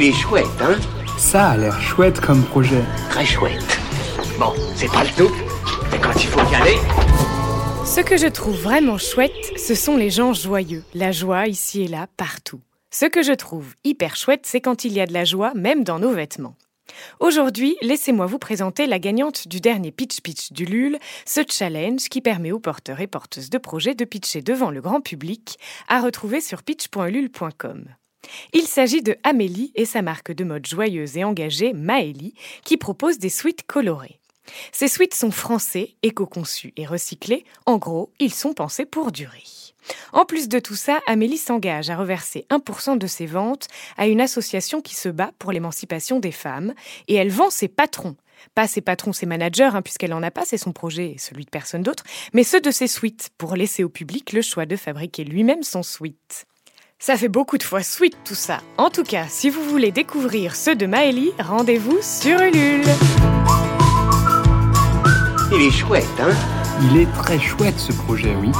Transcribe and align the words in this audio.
Il 0.00 0.04
est 0.04 0.12
chouette, 0.12 0.46
hein 0.60 0.78
Ça 1.18 1.48
a 1.48 1.56
l'air 1.56 1.80
chouette 1.80 2.20
comme 2.20 2.44
projet. 2.44 2.84
Très 3.10 3.26
chouette. 3.26 3.80
Bon, 4.38 4.52
c'est 4.76 4.86
pas 4.86 5.02
le 5.02 5.10
tout, 5.10 5.34
mais 5.90 5.98
quand 5.98 6.14
il 6.14 6.28
faut 6.28 6.52
y 6.52 6.54
aller... 6.54 6.76
Ce 7.84 8.00
que 8.02 8.16
je 8.16 8.28
trouve 8.28 8.54
vraiment 8.54 8.96
chouette, 8.96 9.58
ce 9.58 9.74
sont 9.74 9.96
les 9.96 10.10
gens 10.10 10.32
joyeux. 10.32 10.84
La 10.94 11.10
joie 11.10 11.48
ici 11.48 11.82
et 11.82 11.88
là, 11.88 12.06
partout. 12.16 12.60
Ce 12.92 13.06
que 13.06 13.24
je 13.24 13.32
trouve 13.32 13.74
hyper 13.82 14.14
chouette, 14.14 14.42
c'est 14.44 14.60
quand 14.60 14.84
il 14.84 14.92
y 14.92 15.00
a 15.00 15.06
de 15.06 15.12
la 15.12 15.24
joie, 15.24 15.52
même 15.56 15.82
dans 15.82 15.98
nos 15.98 16.12
vêtements. 16.12 16.54
Aujourd'hui, 17.18 17.76
laissez-moi 17.82 18.26
vous 18.26 18.38
présenter 18.38 18.86
la 18.86 19.00
gagnante 19.00 19.48
du 19.48 19.60
dernier 19.60 19.90
Pitch 19.90 20.20
Pitch 20.20 20.52
du 20.52 20.64
LUL, 20.64 20.96
ce 21.26 21.40
challenge 21.50 22.08
qui 22.08 22.20
permet 22.20 22.52
aux 22.52 22.60
porteurs 22.60 23.00
et 23.00 23.08
porteuses 23.08 23.50
de 23.50 23.58
projets 23.58 23.96
de 23.96 24.04
pitcher 24.04 24.42
devant 24.42 24.70
le 24.70 24.80
grand 24.80 25.00
public, 25.00 25.58
à 25.88 26.00
retrouver 26.00 26.40
sur 26.40 26.62
pitch.lul.com. 26.62 27.86
Il 28.52 28.66
s'agit 28.66 29.02
de 29.02 29.16
Amélie 29.24 29.72
et 29.74 29.84
sa 29.84 30.02
marque 30.02 30.32
de 30.32 30.44
mode 30.44 30.66
joyeuse 30.66 31.16
et 31.16 31.24
engagée, 31.24 31.72
Maëlie, 31.72 32.34
qui 32.64 32.76
propose 32.76 33.18
des 33.18 33.28
suites 33.28 33.64
colorées. 33.66 34.18
Ces 34.72 34.88
suites 34.88 35.14
sont 35.14 35.30
français, 35.30 35.94
éco-conçus 36.02 36.72
et 36.76 36.86
recyclés. 36.86 37.44
En 37.66 37.76
gros, 37.78 38.10
ils 38.18 38.32
sont 38.32 38.54
pensés 38.54 38.86
pour 38.86 39.12
durer. 39.12 39.44
En 40.12 40.24
plus 40.24 40.48
de 40.48 40.58
tout 40.58 40.74
ça, 40.74 41.00
Amélie 41.06 41.38
s'engage 41.38 41.90
à 41.90 41.96
reverser 41.96 42.46
1% 42.50 42.98
de 42.98 43.06
ses 43.06 43.26
ventes 43.26 43.68
à 43.96 44.06
une 44.06 44.20
association 44.20 44.80
qui 44.80 44.94
se 44.94 45.08
bat 45.08 45.32
pour 45.38 45.52
l'émancipation 45.52 46.20
des 46.20 46.32
femmes 46.32 46.74
et 47.08 47.14
elle 47.14 47.30
vend 47.30 47.50
ses 47.50 47.68
patrons. 47.68 48.16
Pas 48.54 48.68
ses 48.68 48.80
patrons, 48.80 49.12
ses 49.12 49.26
managers, 49.26 49.70
hein, 49.72 49.82
puisqu'elle 49.82 50.10
n'en 50.10 50.22
a 50.22 50.30
pas, 50.30 50.44
c'est 50.44 50.58
son 50.58 50.72
projet 50.72 51.12
et 51.12 51.18
celui 51.18 51.44
de 51.44 51.50
personne 51.50 51.82
d'autre, 51.82 52.04
mais 52.32 52.44
ceux 52.44 52.60
de 52.60 52.70
ses 52.70 52.86
suites, 52.86 53.30
pour 53.36 53.56
laisser 53.56 53.82
au 53.82 53.88
public 53.88 54.32
le 54.32 54.42
choix 54.42 54.66
de 54.66 54.76
fabriquer 54.76 55.24
lui-même 55.24 55.62
son 55.62 55.82
suite. 55.82 56.46
Ça 57.00 57.16
fait 57.16 57.28
beaucoup 57.28 57.58
de 57.58 57.62
fois 57.62 57.84
suite 57.84 58.16
tout 58.24 58.34
ça. 58.34 58.58
En 58.76 58.90
tout 58.90 59.04
cas, 59.04 59.26
si 59.28 59.50
vous 59.50 59.62
voulez 59.62 59.92
découvrir 59.92 60.56
ceux 60.56 60.74
de 60.74 60.84
Maëlie, 60.84 61.30
rendez-vous 61.38 61.98
sur 62.02 62.40
Ulule. 62.40 62.82
Il 65.52 65.62
est 65.62 65.70
chouette, 65.70 66.04
hein? 66.18 66.34
Il 66.90 66.98
est 67.00 67.12
très 67.12 67.38
chouette 67.38 67.78
ce 67.78 67.92
projet, 67.92 68.34
oui. 68.34 68.50